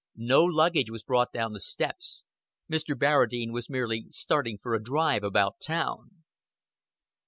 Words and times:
No 0.15 0.43
luggage 0.43 0.89
was 0.89 1.03
brought 1.03 1.31
down 1.31 1.53
the 1.53 1.59
steps: 1.59 2.25
Mr. 2.67 2.97
Barradine 2.97 3.51
was 3.51 3.69
merely 3.69 4.07
starting 4.09 4.57
for 4.57 4.73
a 4.73 4.81
drive 4.81 5.23
about 5.23 5.57
town. 5.63 6.23